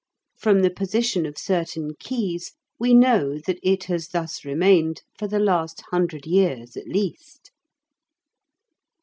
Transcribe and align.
From 0.35 0.61
the 0.63 0.71
position 0.71 1.27
of 1.27 1.37
certain 1.37 1.93
quays 1.93 2.53
we 2.79 2.91
know 2.95 3.37
that 3.45 3.59
it 3.61 3.83
has 3.83 4.07
thus 4.07 4.43
remained 4.43 5.03
for 5.15 5.27
the 5.27 5.37
last 5.37 5.81
hundred 5.91 6.25
years 6.25 6.75
at 6.75 6.87
least. 6.87 7.51